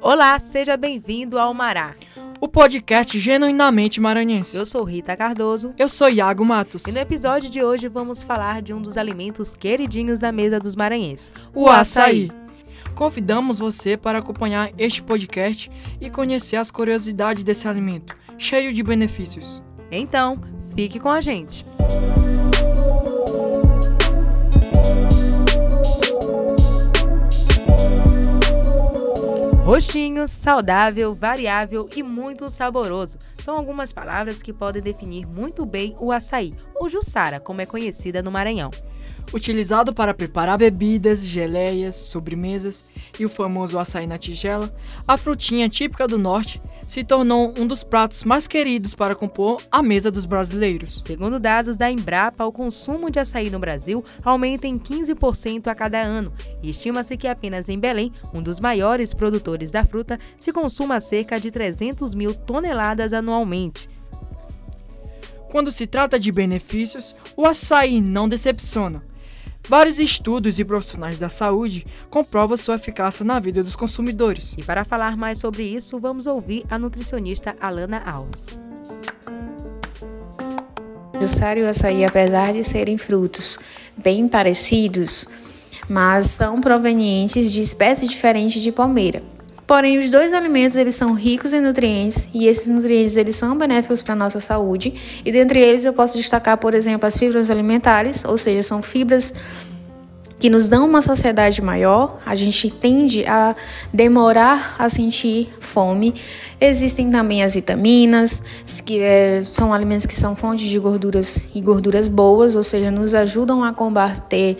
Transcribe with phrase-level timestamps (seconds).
[0.00, 1.94] Olá, seja bem-vindo ao Mará.
[2.40, 4.56] O podcast genuinamente maranhense.
[4.56, 5.74] Eu sou Rita Cardoso.
[5.78, 6.84] Eu sou Iago Matos.
[6.86, 10.74] E no episódio de hoje vamos falar de um dos alimentos queridinhos da mesa dos
[10.74, 12.30] maranhenses, o açaí.
[12.94, 15.70] Convidamos você para acompanhar este podcast
[16.00, 19.62] e conhecer as curiosidades desse alimento, cheio de benefícios.
[19.90, 20.40] Então,
[20.74, 21.64] fique com a gente.
[29.70, 33.18] Roxinho, saudável, variável e muito saboroso.
[33.20, 38.22] São algumas palavras que podem definir muito bem o açaí, ou jussara, como é conhecida
[38.22, 38.70] no Maranhão
[39.32, 44.74] utilizado para preparar bebidas, geleias, sobremesas e o famoso açaí na tigela,
[45.06, 49.82] a frutinha típica do norte se tornou um dos pratos mais queridos para compor a
[49.82, 51.02] mesa dos brasileiros.
[51.04, 56.00] Segundo dados da Embrapa, o consumo de açaí no Brasil aumenta em 15% a cada
[56.00, 60.98] ano e estima-se que apenas em Belém, um dos maiores produtores da fruta, se consuma
[60.98, 63.88] cerca de 300 mil toneladas anualmente.
[65.50, 69.02] Quando se trata de benefícios, o açaí não decepciona.
[69.68, 74.54] Vários estudos e profissionais da saúde comprovam sua eficácia na vida dos consumidores.
[74.56, 78.58] E para falar mais sobre isso, vamos ouvir a nutricionista Alana Alves.
[81.14, 83.58] O jussara e o açaí, apesar de serem frutos
[83.96, 85.26] bem parecidos,
[85.88, 89.22] mas são provenientes de espécies diferentes de palmeira.
[89.68, 94.00] Porém, os dois alimentos eles são ricos em nutrientes e esses nutrientes eles são benéficos
[94.00, 94.94] para a nossa saúde.
[95.22, 99.34] E dentre eles eu posso destacar, por exemplo, as fibras alimentares, ou seja, são fibras
[100.38, 103.54] que nos dão uma saciedade maior, a gente tende a
[103.92, 106.14] demorar a sentir fome.
[106.58, 108.42] Existem também as vitaminas,
[108.86, 113.14] que é, são alimentos que são fontes de gorduras e gorduras boas, ou seja, nos
[113.14, 114.56] ajudam a combater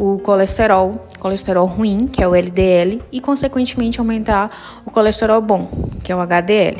[0.00, 5.68] o colesterol, colesterol ruim, que é o LDL, e consequentemente aumentar o colesterol bom,
[6.02, 6.78] que é o HDL.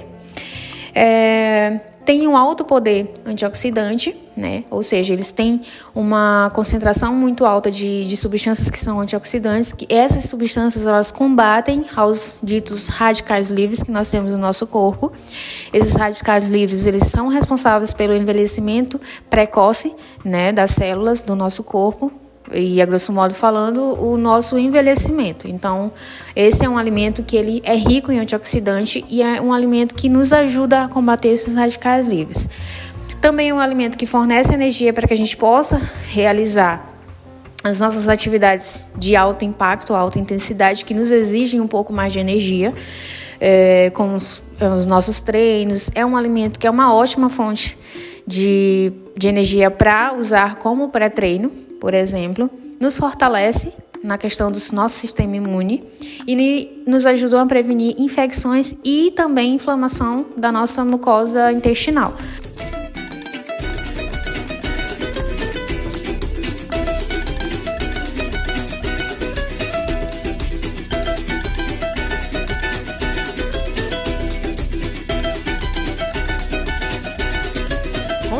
[0.94, 4.64] É, tem um alto poder antioxidante, né?
[4.70, 5.60] Ou seja, eles têm
[5.94, 11.84] uma concentração muito alta de, de substâncias que são antioxidantes, que essas substâncias elas combatem
[11.94, 15.12] aos ditos radicais livres que nós temos no nosso corpo.
[15.74, 22.10] Esses radicais livres, eles são responsáveis pelo envelhecimento precoce, né, das células do nosso corpo,
[22.52, 25.48] e a grosso modo falando, o nosso envelhecimento.
[25.48, 25.92] Então,
[26.34, 30.08] esse é um alimento que ele é rico em antioxidante e é um alimento que
[30.08, 32.48] nos ajuda a combater esses radicais livres.
[33.20, 36.88] Também é um alimento que fornece energia para que a gente possa realizar
[37.62, 42.18] as nossas atividades de alto impacto, alta intensidade, que nos exigem um pouco mais de
[42.18, 42.72] energia,
[43.38, 44.42] é, com os,
[44.76, 45.90] os nossos treinos.
[45.94, 47.76] É um alimento que é uma ótima fonte
[48.26, 52.48] de, de energia para usar como pré-treino por exemplo,
[52.78, 55.82] nos fortalece na questão do nosso sistema imune
[56.26, 62.14] e nos ajudam a prevenir infecções e também inflamação da nossa mucosa intestinal.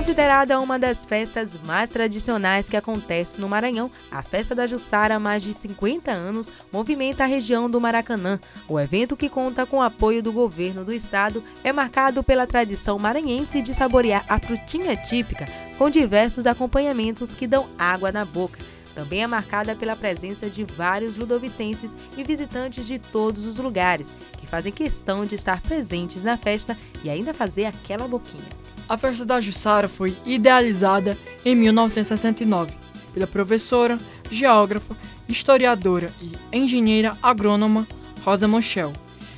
[0.01, 5.21] Considerada uma das festas mais tradicionais que acontece no Maranhão, a Festa da Jussara há
[5.21, 8.41] mais de 50 anos movimenta a região do Maracanã.
[8.67, 12.99] O evento, que conta com o apoio do governo do estado, é marcado pela tradição
[12.99, 15.45] maranhense de saborear a frutinha típica
[15.77, 18.59] com diversos acompanhamentos que dão água na boca.
[18.95, 24.47] Também é marcada pela presença de vários ludovicenses e visitantes de todos os lugares, que
[24.47, 26.75] fazem questão de estar presentes na festa
[27.05, 28.60] e ainda fazer aquela boquinha.
[28.91, 32.73] A festa da Jussara foi idealizada em 1969
[33.15, 33.97] pela professora,
[34.29, 34.97] geógrafa,
[35.29, 37.87] historiadora e engenheira agrônoma
[38.25, 38.93] Rosa Manchel,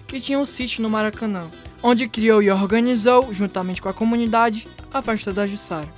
[0.06, 1.50] que tinha um sítio no Maracanã,
[1.82, 5.92] onde criou e organizou, juntamente com a comunidade, a festa da Jussara,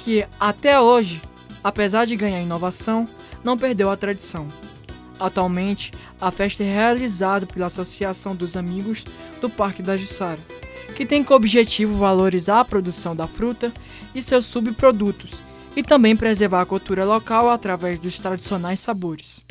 [0.00, 1.22] que até hoje,
[1.64, 3.06] apesar de ganhar inovação,
[3.42, 4.46] não perdeu a tradição.
[5.18, 9.04] Atualmente, a festa é realizada pela Associação dos Amigos
[9.40, 10.40] do Parque da Jussara
[10.94, 13.72] que tem como objetivo valorizar a produção da fruta
[14.14, 15.42] e seus subprodutos
[15.76, 19.44] e também preservar a cultura local através dos tradicionais sabores.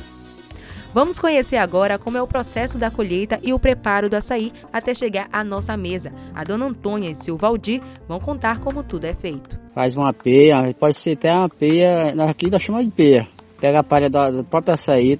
[0.94, 4.94] Vamos conhecer agora como é o processo da colheita e o preparo do açaí até
[4.94, 6.14] chegar à nossa mesa.
[6.36, 9.60] A dona Antônia e seu Valdir vão contar como tudo é feito.
[9.74, 13.28] Faz uma peia, pode ser até uma peia, aqui nós chamamos de peia.
[13.64, 15.18] Pega a palha do próprio açaí,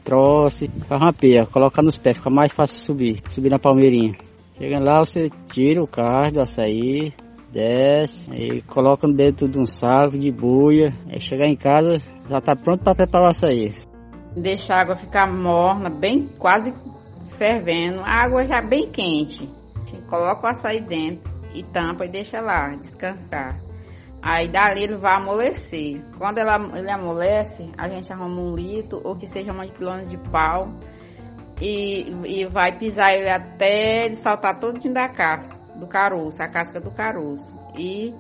[0.92, 4.18] uma peia, coloca nos pés, fica mais fácil subir, subir na palmeirinha.
[4.58, 7.14] Chega lá, você tira o carro do açaí,
[7.54, 10.94] desce, e coloca dentro de um saco de buia.
[11.10, 13.72] Aí chegar em casa já tá pronto para preparar o açaí.
[14.36, 16.74] Deixa a água ficar morna, bem quase
[17.38, 19.50] fervendo, a água já bem quente.
[20.10, 23.58] Coloca o açaí dentro e tampa e deixa lá descansar.
[24.24, 26.02] Aí dali ele vai amolecer.
[26.18, 30.18] Quando ela, ele amolece, a gente arruma um litro ou que seja uma quilômetro de
[30.30, 30.70] pau
[31.62, 36.80] e, e vai pisar ele até ele saltar todinho da casca, do caroço, a casca
[36.80, 37.54] do caroço.
[37.78, 38.16] E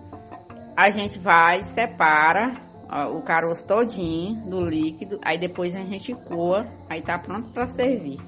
[0.75, 2.53] a gente vai, separa
[2.89, 7.65] ó, o caroço todinho do líquido, aí depois a gente coa, aí tá pronto para
[7.65, 8.19] servir.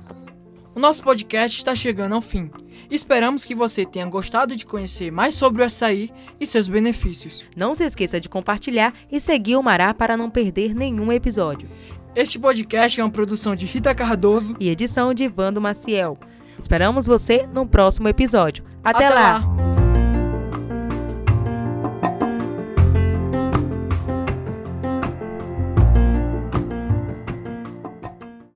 [0.76, 2.52] O nosso podcast está chegando ao fim.
[2.92, 7.46] Esperamos que você tenha gostado de conhecer mais sobre o açaí e seus benefícios.
[7.56, 11.70] Não se esqueça de compartilhar e seguir o Mará para não perder nenhum episódio.
[12.14, 16.18] Este podcast é uma produção de Rita Cardoso e edição de Vando Maciel.
[16.60, 18.66] Esperamos você no próximo episódio.
[18.84, 19.38] Até, Até lá.
[19.40, 19.55] lá.